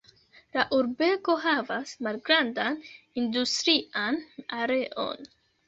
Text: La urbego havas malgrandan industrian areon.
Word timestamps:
La 0.53 0.61
urbego 0.77 1.35
havas 1.43 1.91
malgrandan 2.07 2.81
industrian 3.25 4.21
areon. 4.65 5.33